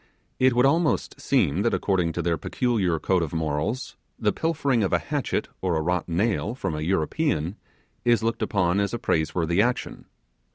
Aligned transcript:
It 0.39 0.53
would 0.53 0.65
almost 0.65 1.21
seem 1.21 1.61
that, 1.61 1.75
according 1.75 2.11
to 2.13 2.23
their 2.23 2.35
peculiar 2.35 2.97
code 2.97 3.21
of 3.21 3.33
morals, 3.33 3.97
the 4.17 4.31
pilfering 4.33 4.81
of 4.83 4.91
a 4.91 4.97
hatchet 4.97 5.47
or 5.61 5.75
a 5.75 5.81
wrought 5.83 6.09
nail 6.09 6.55
from 6.55 6.73
a 6.73 6.81
European, 6.81 7.55
is 8.03 8.23
looked 8.23 8.41
upon 8.41 8.79
as 8.79 8.95
a 8.95 8.97
praiseworthy 8.97 9.61
action. 9.61 10.05